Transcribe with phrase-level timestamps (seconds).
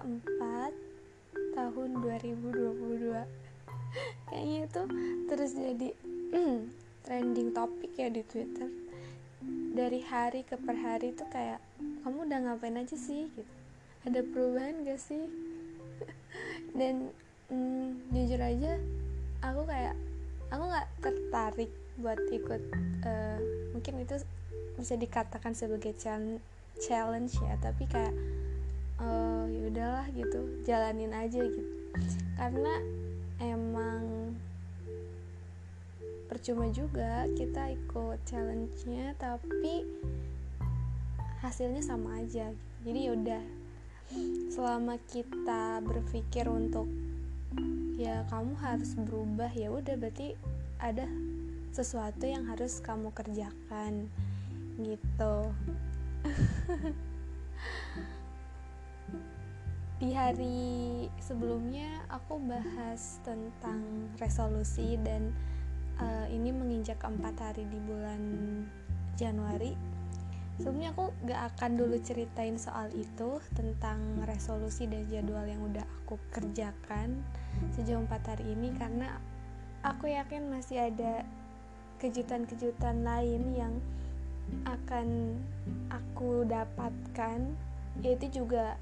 [0.00, 0.72] keempat
[1.52, 3.20] tahun 2022
[4.30, 4.82] kayaknya itu
[5.28, 5.88] terus jadi
[7.04, 8.68] trending topik ya di Twitter.
[9.70, 11.60] Dari hari ke per hari tuh kayak
[12.04, 13.28] kamu udah ngapain aja sih?
[13.30, 13.52] Gitu.
[14.06, 15.26] Ada perubahan gak sih?
[16.78, 17.10] Dan
[17.50, 18.78] mm, jujur aja
[19.40, 19.96] aku kayak
[20.52, 22.62] aku nggak tertarik buat ikut
[23.04, 23.38] uh,
[23.72, 24.16] mungkin itu
[24.76, 25.92] bisa dikatakan sebagai
[26.80, 28.12] challenge ya tapi kayak
[29.00, 31.70] uh, ya udahlah gitu jalanin aja gitu
[32.36, 32.74] karena
[33.40, 34.32] emang
[36.30, 39.82] percuma juga kita ikut challenge-nya tapi
[41.42, 42.86] hasilnya sama aja gitu.
[42.86, 43.44] jadi yaudah
[44.50, 46.86] selama kita berpikir untuk
[47.98, 50.38] ya kamu harus berubah ya udah berarti
[50.80, 51.04] ada
[51.70, 54.10] sesuatu yang harus kamu kerjakan
[54.80, 55.52] gitu
[60.00, 65.28] di hari sebelumnya aku bahas tentang resolusi dan
[66.00, 68.22] uh, ini menginjak keempat hari di bulan
[69.20, 69.76] Januari.
[70.56, 76.16] Sebelumnya aku gak akan dulu ceritain soal itu tentang resolusi dan jadwal yang udah aku
[76.32, 77.20] kerjakan
[77.76, 79.20] sejauh empat hari ini karena
[79.84, 81.28] aku yakin masih ada
[82.00, 83.74] kejutan-kejutan lain yang
[84.64, 85.36] akan
[85.92, 87.52] aku dapatkan.
[88.00, 88.80] Yaitu juga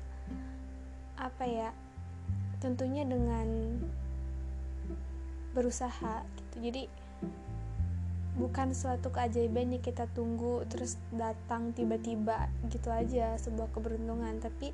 [1.18, 1.70] apa ya
[2.58, 3.78] tentunya dengan
[5.54, 6.56] berusaha gitu.
[6.62, 6.82] Jadi
[8.38, 14.38] bukan suatu keajaiban yang kita tunggu terus datang tiba-tiba gitu aja sebuah keberuntungan.
[14.38, 14.70] Tapi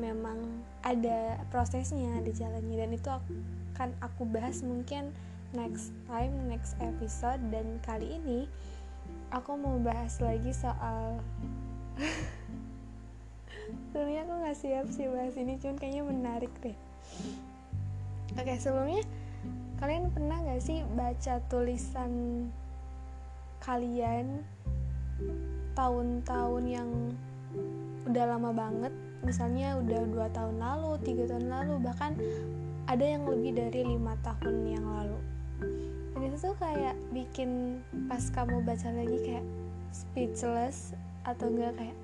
[0.00, 2.76] memang ada prosesnya di jalannya.
[2.80, 5.12] Dan itu akan aku bahas mungkin
[5.52, 7.40] next time next episode.
[7.52, 8.48] Dan kali ini
[9.32, 11.20] aku mau bahas lagi soal
[13.90, 16.76] sebenarnya aku nggak siap sih bahas ini cuman kayaknya menarik deh.
[18.36, 19.02] Oke sebelumnya
[19.80, 22.12] kalian pernah nggak sih baca tulisan
[23.64, 24.44] kalian
[25.74, 26.90] tahun-tahun yang
[28.06, 28.92] udah lama banget?
[29.24, 32.14] Misalnya udah dua tahun lalu tiga tahun lalu bahkan
[32.86, 35.18] ada yang lebih dari lima tahun yang lalu.
[36.14, 39.46] Dan itu tuh kayak bikin pas kamu baca lagi kayak
[39.90, 40.94] speechless
[41.26, 41.96] atau enggak kayak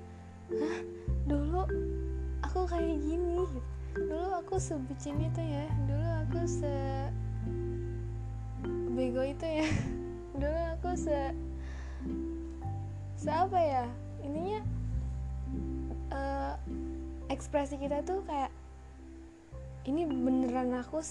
[0.51, 0.79] hah?
[1.23, 1.61] Dulu
[2.43, 3.47] aku kayak gini.
[3.93, 5.65] Dulu aku sebucin itu ya.
[5.87, 6.75] Dulu aku se
[8.93, 9.67] bego itu ya.
[10.41, 11.19] Dulu aku se
[13.15, 13.85] se apa ya?
[14.23, 14.59] Ininya
[16.11, 16.55] uh,
[17.31, 18.51] ekspresi kita tuh kayak
[19.83, 21.03] ini beneran aku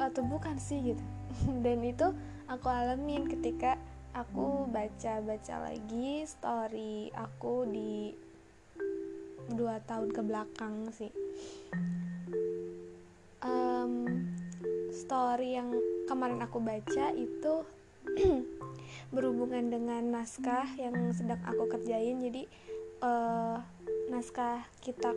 [0.00, 1.04] atau bukan sih gitu.
[1.64, 2.12] Dan itu
[2.48, 3.76] aku alamin ketika
[4.16, 8.16] aku baca-baca lagi story aku di
[9.52, 11.12] dua tahun ke belakang sih.
[13.44, 14.26] Um,
[14.90, 15.70] story yang
[16.10, 17.54] kemarin aku baca itu
[19.14, 22.18] berhubungan dengan naskah yang sedang aku kerjain.
[22.18, 22.48] Jadi
[23.04, 23.62] uh,
[24.10, 25.14] naskah kita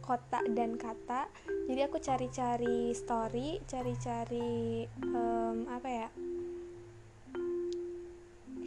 [0.00, 1.28] kota dan kata.
[1.68, 6.08] Jadi aku cari-cari story cari-cari um, apa ya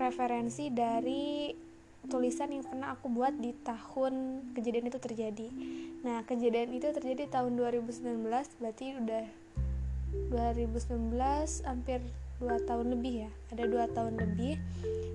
[0.01, 1.53] referensi dari
[2.09, 5.47] tulisan yang pernah aku buat di tahun kejadian itu terjadi.
[6.01, 8.25] Nah kejadian itu terjadi tahun 2019
[8.57, 9.25] berarti udah
[10.33, 11.13] 2019
[11.67, 12.01] hampir
[12.41, 14.57] 2 tahun lebih ya ada 2 tahun lebih.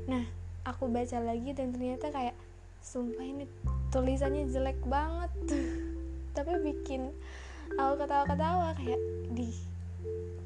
[0.06, 0.22] Nah
[0.62, 2.38] aku baca lagi dan ternyata kayak
[2.78, 3.50] sumpah ini
[3.90, 5.32] tulisannya jelek banget.
[6.36, 7.10] Tapi bikin
[7.74, 9.00] aku ketawa-ketawa kayak
[9.34, 9.50] di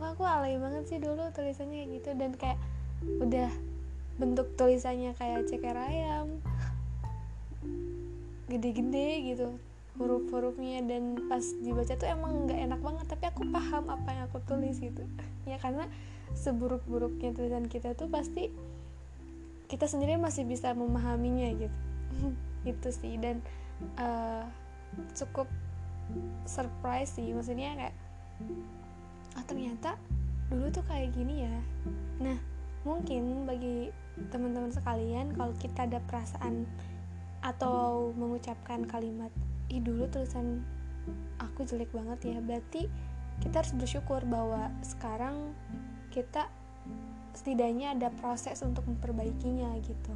[0.00, 2.10] kok aku alay banget sih dulu tulisannya kayak gitu?
[2.16, 2.58] Dan kayak
[3.20, 3.52] udah
[4.20, 6.44] bentuk tulisannya kayak ceker ayam.
[8.52, 9.48] Gede-gede gitu
[9.96, 10.84] huruf-hurufnya.
[10.84, 14.76] Dan pas dibaca tuh emang nggak enak banget tapi aku paham apa yang aku tulis
[14.76, 15.02] gitu.
[15.48, 15.88] Ya karena
[16.36, 18.52] seburuk-buruknya tulisan kita tuh pasti
[19.66, 21.78] kita sendiri masih bisa memahaminya gitu.
[22.76, 23.40] Itu sih dan
[23.96, 24.44] uh,
[25.16, 25.48] cukup
[26.44, 27.32] surprise sih.
[27.32, 27.96] Maksudnya kayak
[29.38, 29.96] oh ternyata
[30.50, 31.56] dulu tuh kayak gini ya.
[32.20, 32.38] Nah
[32.82, 33.92] mungkin bagi
[34.28, 36.68] teman-teman sekalian kalau kita ada perasaan
[37.40, 39.32] atau mengucapkan kalimat
[39.72, 40.60] ih dulu tulisan
[41.40, 42.90] aku jelek banget ya berarti
[43.40, 45.56] kita harus bersyukur bahwa sekarang
[46.12, 46.52] kita
[47.32, 50.14] setidaknya ada proses untuk memperbaikinya gitu.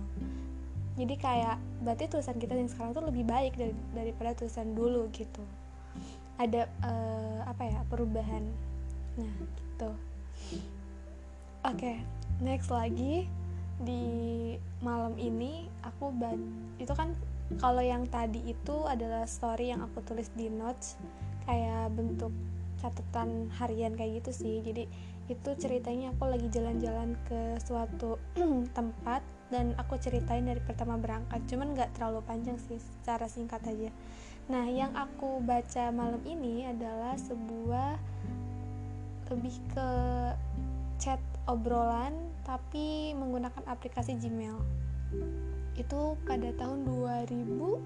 [0.95, 5.43] Jadi kayak berarti tulisan kita yang sekarang tuh lebih baik dari, daripada tulisan dulu gitu.
[6.39, 8.45] Ada uh, apa ya perubahan.
[9.19, 9.91] Nah gitu.
[11.65, 11.97] Oke okay,
[12.45, 13.25] next lagi
[13.83, 14.55] di
[14.85, 16.15] malam ini aku
[16.79, 17.17] itu kan
[17.61, 20.97] kalau yang tadi itu adalah story yang aku tulis di notes
[21.45, 22.33] kayak bentuk
[22.81, 24.57] catatan harian kayak gitu sih.
[24.65, 24.85] Jadi
[25.25, 28.21] itu ceritanya aku lagi jalan-jalan ke suatu
[28.77, 33.89] tempat dan aku ceritain dari pertama berangkat cuman nggak terlalu panjang sih secara singkat aja.
[34.53, 37.97] Nah yang aku baca malam ini adalah sebuah
[39.33, 39.89] lebih ke
[41.01, 44.61] chat obrolan tapi menggunakan aplikasi Gmail.
[45.75, 47.83] Itu pada tahun 2020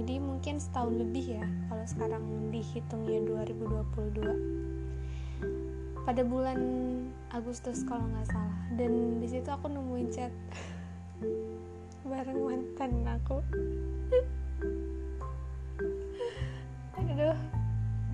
[0.00, 3.20] jadi mungkin setahun lebih ya kalau sekarang dihitungnya
[3.52, 4.64] 2022
[6.02, 6.58] pada bulan
[7.30, 8.58] Agustus kalau nggak salah.
[8.74, 10.32] Dan di situ aku nemuin chat
[12.10, 13.38] bareng mantan aku.
[16.98, 17.38] Aduh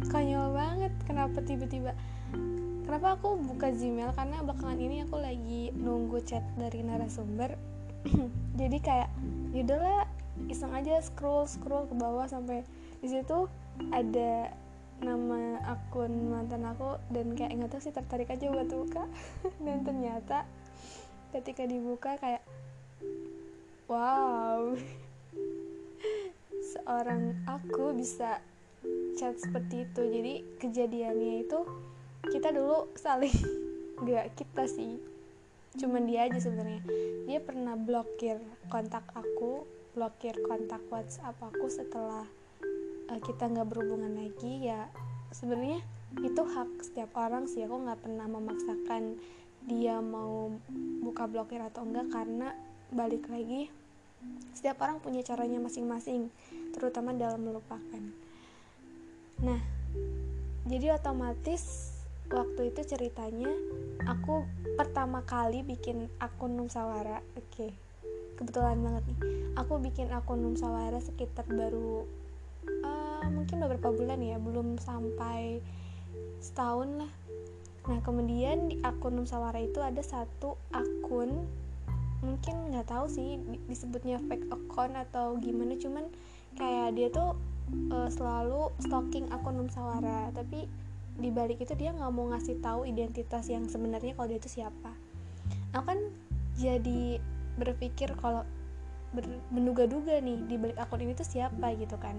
[0.06, 1.90] konyol banget kenapa tiba-tiba
[2.88, 4.16] kenapa aku buka Gmail?
[4.16, 7.52] Karena belakangan ini aku lagi nunggu chat dari narasumber.
[8.60, 9.12] Jadi kayak
[9.52, 10.08] yaudahlah
[10.48, 12.64] iseng aja scroll scroll ke bawah sampai
[13.04, 13.44] di situ
[13.92, 14.48] ada
[15.04, 19.04] nama akun mantan aku dan kayak nggak tahu sih tertarik aja buat buka.
[19.64, 20.48] Dan ternyata
[21.36, 22.40] ketika dibuka kayak
[23.84, 24.72] wow
[26.72, 28.40] seorang aku bisa
[29.20, 30.02] chat seperti itu.
[30.08, 31.68] Jadi kejadiannya itu
[32.26, 33.34] kita dulu saling
[34.02, 34.98] nggak kita sih.
[35.78, 36.82] Cuman dia aja sebenarnya.
[37.30, 39.62] Dia pernah blokir kontak aku
[39.94, 42.26] blokir kontak WhatsApp aku setelah
[43.10, 44.66] uh, kita nggak berhubungan lagi.
[44.66, 44.90] Ya
[45.30, 45.82] sebenarnya
[46.18, 47.62] itu hak setiap orang sih.
[47.66, 49.18] Aku nggak pernah memaksakan
[49.68, 50.54] dia mau
[51.04, 52.56] buka blokir atau enggak karena
[52.88, 53.68] balik lagi
[54.56, 56.32] setiap orang punya caranya masing-masing
[56.74, 58.02] terutama dalam melupakan.
[59.44, 59.60] Nah
[60.66, 61.94] jadi otomatis
[62.28, 63.48] waktu itu ceritanya
[64.04, 64.44] aku
[64.76, 67.24] pertama kali bikin akun Numsawara.
[67.34, 67.70] Oke okay.
[68.36, 69.18] kebetulan banget nih.
[69.56, 72.04] Aku bikin akun Numsawara sekitar baru
[72.84, 75.64] uh, mungkin beberapa bulan ya belum sampai
[76.38, 77.12] setahun lah.
[77.88, 81.48] Nah kemudian di akun Numsawara itu ada satu akun
[82.18, 83.38] mungkin nggak tahu sih
[83.70, 86.10] disebutnya fake account atau gimana cuman
[86.58, 87.38] kayak dia tuh
[87.94, 90.28] uh, selalu stalking akun Numsawara.
[90.36, 90.87] Tapi
[91.18, 94.94] di balik itu dia nggak mau ngasih tahu identitas yang sebenarnya kalau dia itu siapa.
[95.74, 96.00] Aku kan
[96.54, 97.18] jadi
[97.58, 98.46] berpikir kalau
[99.10, 102.14] ber, menduga-duga nih di balik akun ini tuh siapa gitu kan.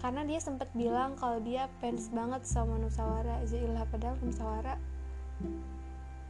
[0.00, 4.80] Karena dia sempat bilang kalau dia fans banget sama Nusawara Zailah padahal Nusawara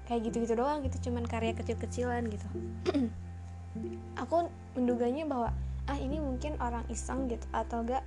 [0.07, 2.49] kayak gitu-gitu doang gitu cuman karya kecil-kecilan gitu.
[4.27, 5.55] Aku menduganya bahwa
[5.87, 8.03] ah ini mungkin orang iseng gitu atau enggak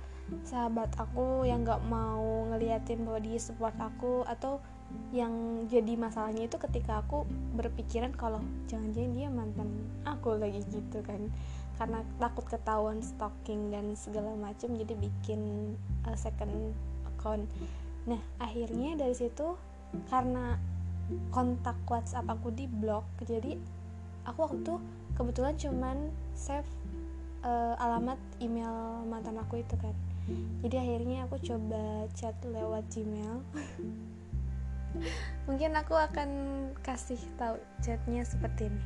[0.46, 4.62] sahabat aku yang nggak mau ngeliatin bahwa dia support aku atau
[5.14, 7.22] yang jadi masalahnya itu ketika aku
[7.54, 9.70] berpikiran kalau jangan-jangan dia mantan
[10.02, 11.30] aku lagi gitu kan.
[11.78, 15.72] Karena takut ketahuan stalking dan segala macam jadi bikin
[16.04, 16.74] uh, second
[17.06, 17.46] account.
[18.06, 19.54] Nah akhirnya dari situ
[20.10, 20.58] karena
[21.34, 23.58] kontak WhatsApp aku di blok jadi
[24.22, 24.74] aku waktu itu
[25.18, 25.96] kebetulan cuman
[26.38, 26.68] save
[27.44, 29.94] uh, alamat email mantan aku itu kan.
[30.62, 33.42] Jadi akhirnya aku coba chat lewat Gmail.
[35.46, 36.30] Mungkin aku akan
[36.82, 38.84] kasih tahu chatnya seperti ini.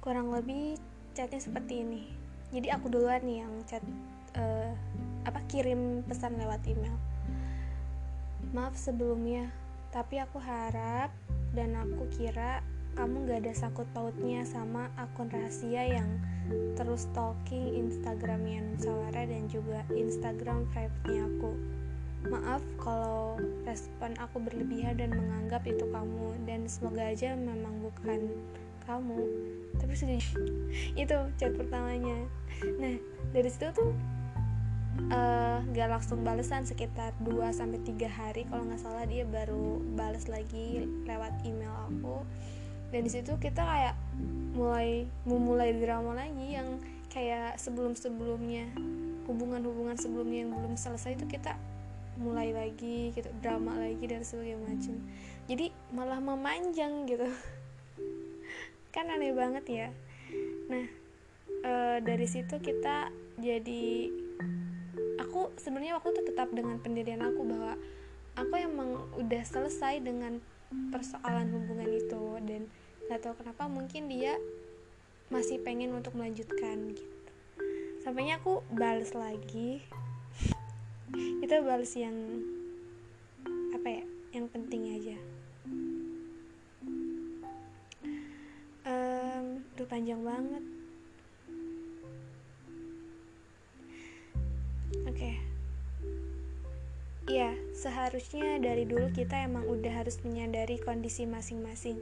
[0.00, 0.80] Kurang lebih
[1.12, 2.02] chatnya seperti ini.
[2.50, 3.84] Jadi aku duluan nih yang chat
[4.34, 4.72] uh,
[5.28, 6.96] apa kirim pesan lewat email.
[8.56, 9.52] Maaf sebelumnya
[9.90, 11.10] tapi aku harap
[11.50, 12.62] dan aku kira
[12.98, 16.10] kamu gak ada sangkut pautnya sama akun rahasia yang
[16.74, 21.52] terus stalking Instagramnya Nusawara dan juga Instagram private-nya aku.
[22.28, 28.28] Maaf kalau respon aku berlebihan dan menganggap itu kamu dan semoga aja memang bukan
[28.84, 29.18] kamu.
[29.78, 30.20] Tapi sudah
[31.02, 32.26] itu chat pertamanya.
[32.76, 32.98] Nah,
[33.32, 33.94] dari situ tuh
[35.08, 40.26] uh, gak langsung balesan sekitar 2 sampai 3 hari kalau nggak salah dia baru bales
[40.28, 42.20] lagi lewat email aku
[42.90, 43.94] dan di situ kita kayak
[44.54, 46.78] mulai memulai drama lagi yang
[47.10, 48.70] kayak sebelum sebelumnya
[49.26, 51.54] hubungan-hubungan sebelumnya yang belum selesai itu kita
[52.18, 54.96] mulai lagi gitu drama lagi dan sebagainya macam.
[55.48, 57.26] Jadi malah memanjang gitu.
[58.94, 59.88] Kan aneh banget ya.
[60.68, 60.86] Nah
[61.62, 61.72] e,
[62.04, 63.08] dari situ kita
[63.40, 64.10] jadi
[65.22, 67.74] aku sebenarnya waktu itu tetap dengan pendirian aku bahwa
[68.36, 72.70] aku emang udah selesai dengan persoalan hubungan itu dan
[73.10, 74.38] gak tahu kenapa mungkin dia
[75.30, 77.32] masih pengen untuk melanjutkan gitu.
[78.02, 79.82] Sampainya aku balas lagi.
[81.42, 82.14] Kita balas yang
[83.74, 84.04] apa ya?
[84.34, 85.18] Yang penting aja.
[88.86, 90.64] Um, Duh panjang banget.
[95.06, 95.14] Oke.
[95.14, 95.34] Okay.
[97.30, 101.96] Iya, seharusnya dari dulu kita emang udah harus menyadari kondisi masing-masing.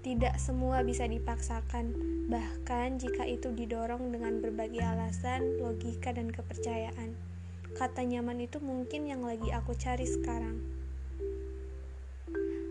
[0.00, 1.92] Tidak semua bisa dipaksakan,
[2.32, 7.12] bahkan jika itu didorong dengan berbagai alasan, logika, dan kepercayaan.
[7.76, 10.56] Kata nyaman itu mungkin yang lagi aku cari sekarang.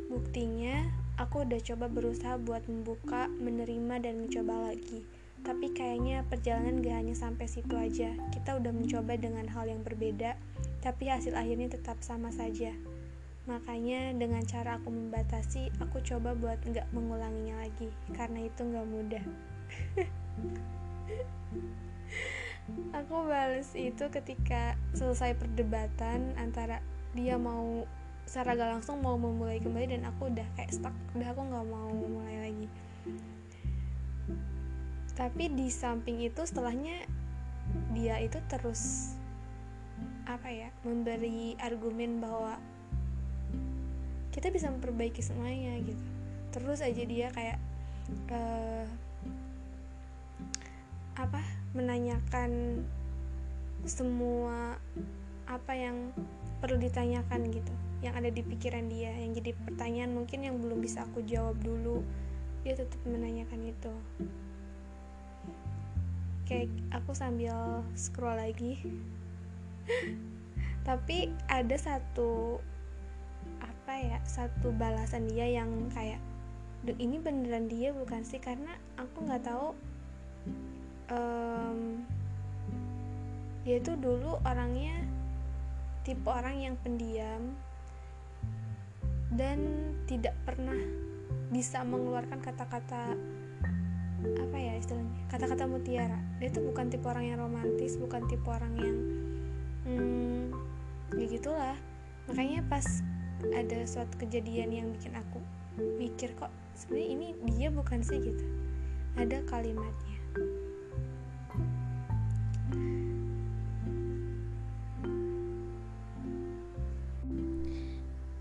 [0.09, 0.89] Buktinya,
[1.21, 5.05] aku udah coba berusaha buat membuka, menerima, dan mencoba lagi
[5.39, 8.11] tapi kayaknya perjalanan gak hanya sampai situ aja.
[8.35, 10.35] Kita udah mencoba dengan hal yang berbeda,
[10.79, 12.71] tapi hasil akhirnya tetap sama saja.
[13.47, 19.23] Makanya dengan cara aku membatasi, aku coba buat nggak mengulanginya lagi, karena itu nggak mudah.
[22.97, 26.85] aku balas itu ketika selesai perdebatan antara
[27.17, 27.89] dia mau
[28.29, 32.45] secara langsung mau memulai kembali dan aku udah kayak stuck, udah aku nggak mau mulai
[32.45, 32.69] lagi
[35.19, 37.03] tapi di samping itu setelahnya
[37.91, 39.13] dia itu terus
[40.29, 42.61] apa ya memberi argumen bahwa
[44.29, 46.05] kita bisa memperbaiki semuanya gitu.
[46.53, 47.57] Terus aja dia kayak
[48.29, 48.85] uh,
[51.17, 51.41] apa
[51.73, 52.85] menanyakan
[53.89, 54.77] semua
[55.49, 56.13] apa yang
[56.61, 61.03] perlu ditanyakan gitu yang ada di pikiran dia yang jadi pertanyaan mungkin yang belum bisa
[61.03, 62.05] aku jawab dulu
[62.61, 63.93] dia tetap menanyakan itu.
[66.45, 68.81] Kayak aku sambil scroll lagi
[70.87, 72.57] tapi ada satu
[73.59, 76.21] apa ya satu balasan dia yang kayak
[76.87, 78.39] ini beneran dia bukan sih?
[78.39, 79.75] Karena aku nggak tahu
[81.11, 82.05] um,
[83.67, 85.03] dia itu dulu orangnya
[86.07, 87.53] tipe orang yang pendiam
[89.35, 89.59] dan
[90.07, 90.79] tidak pernah
[91.53, 93.13] bisa mengeluarkan kata-kata
[94.19, 96.19] apa ya istilahnya kata-kata mutiara.
[96.39, 98.97] Dia tuh bukan tipe orang yang romantis bukan tipe orang yang
[99.89, 100.53] hmm,
[101.17, 101.77] ya gitulah.
[102.29, 102.85] Makanya pas
[103.55, 105.39] ada suatu kejadian yang bikin aku
[105.79, 108.45] mikir kok sebenarnya ini dia bukan sih gitu.
[109.17, 110.17] Ada kalimatnya.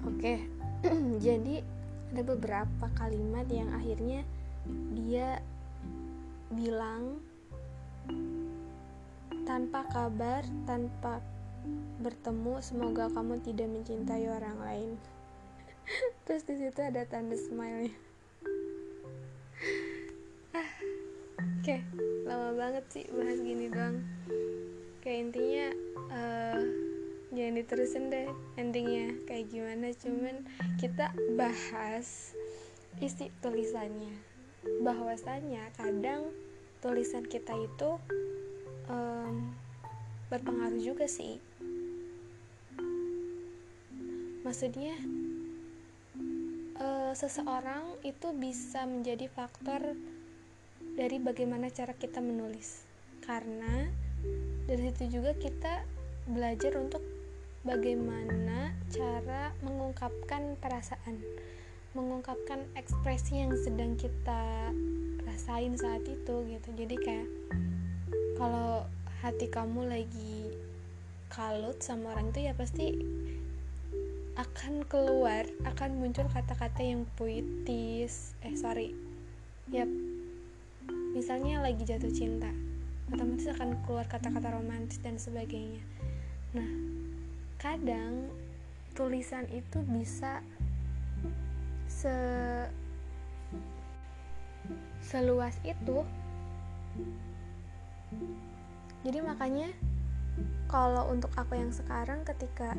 [0.04, 0.44] Oke
[1.26, 1.62] jadi
[2.10, 4.26] ada beberapa kalimat yang akhirnya
[4.96, 5.38] dia
[6.50, 7.22] bilang
[9.46, 11.22] tanpa kabar, tanpa
[11.98, 14.90] bertemu, semoga kamu tidak mencintai orang lain.
[16.28, 17.90] Terus di situ ada tanda smile.
[20.54, 20.60] ah,
[21.42, 21.80] oke, okay.
[22.28, 24.04] lama banget sih bahas gini doang.
[25.02, 25.66] Kayak intinya
[26.12, 26.62] uh,
[27.32, 28.28] jangan diterusin deh
[28.60, 29.90] endingnya kayak gimana.
[29.96, 30.46] Cuman
[30.78, 32.36] kita bahas
[32.98, 34.14] isi tulisannya
[34.82, 36.30] bahwasanya kadang
[36.82, 37.98] tulisan kita itu
[38.90, 39.54] um,
[40.28, 41.40] berpengaruh juga sih
[44.48, 44.96] maksudnya
[46.80, 49.92] uh, seseorang itu bisa menjadi faktor
[50.96, 52.88] dari bagaimana cara kita menulis.
[53.20, 53.84] Karena
[54.64, 55.84] dari situ juga kita
[56.32, 57.04] belajar untuk
[57.60, 61.20] bagaimana cara mengungkapkan perasaan
[61.92, 64.72] mengungkapkan ekspresi yang sedang kita
[65.28, 66.68] rasain saat itu gitu.
[66.72, 67.28] Jadi kayak
[68.40, 68.88] kalau
[69.20, 70.56] hati kamu lagi
[71.28, 72.96] kalut sama orang itu ya pasti
[74.38, 78.38] akan keluar akan muncul kata-kata yang puitis.
[78.46, 78.94] Eh sorry.
[79.66, 79.82] Ya
[81.12, 82.48] misalnya lagi jatuh cinta
[83.10, 85.82] otomatis akan keluar kata-kata romantis dan sebagainya.
[86.54, 86.70] Nah
[87.58, 88.30] kadang
[88.94, 90.38] tulisan itu bisa
[91.90, 92.14] se
[95.02, 96.06] seluas itu.
[99.02, 99.72] Jadi makanya
[100.70, 102.76] kalau untuk aku yang sekarang ketika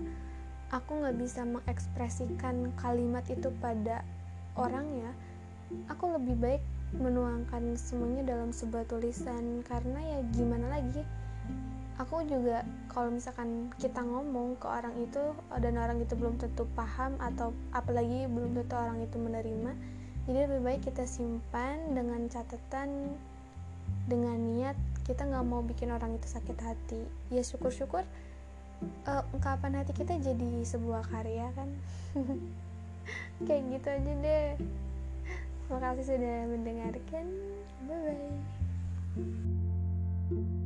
[0.70, 4.06] aku nggak bisa mengekspresikan kalimat itu pada
[4.58, 5.12] orang ya.
[5.94, 6.64] Aku lebih baik
[6.98, 9.62] menuangkan semuanya dalam sebuah tulisan.
[9.66, 11.06] Karena ya gimana lagi?
[12.00, 17.20] Aku juga kalau misalkan kita ngomong ke orang itu dan orang itu belum tentu paham
[17.20, 19.72] atau apalagi belum tentu orang itu menerima
[20.30, 23.18] jadi lebih baik kita simpan dengan catatan
[24.06, 24.78] dengan niat
[25.10, 27.02] kita nggak mau bikin orang itu sakit hati.
[27.34, 28.06] Ya syukur-syukur
[29.08, 31.70] uh, ungkapan hati kita jadi sebuah karya kan?
[33.48, 34.50] Kayak gitu aja deh.
[35.70, 37.26] Makasih sudah mendengarkan.
[37.86, 38.00] Bye
[40.30, 40.59] bye